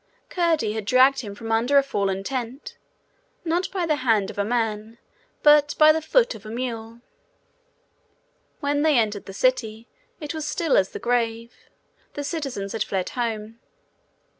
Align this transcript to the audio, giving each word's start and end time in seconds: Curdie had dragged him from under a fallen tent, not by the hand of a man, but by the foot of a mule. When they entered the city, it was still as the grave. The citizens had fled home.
Curdie 0.31 0.73
had 0.73 0.85
dragged 0.85 1.19
him 1.19 1.35
from 1.35 1.51
under 1.51 1.77
a 1.77 1.83
fallen 1.83 2.23
tent, 2.23 2.75
not 3.45 3.69
by 3.69 3.85
the 3.85 3.97
hand 3.97 4.31
of 4.31 4.39
a 4.39 4.43
man, 4.43 4.97
but 5.43 5.75
by 5.77 5.91
the 5.91 6.01
foot 6.01 6.33
of 6.33 6.43
a 6.43 6.49
mule. 6.49 7.01
When 8.61 8.81
they 8.81 8.97
entered 8.97 9.27
the 9.27 9.31
city, 9.31 9.87
it 10.19 10.33
was 10.33 10.47
still 10.47 10.75
as 10.75 10.89
the 10.89 10.97
grave. 10.97 11.53
The 12.15 12.23
citizens 12.23 12.71
had 12.71 12.83
fled 12.83 13.09
home. 13.11 13.59